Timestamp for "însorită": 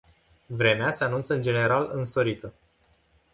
1.93-2.53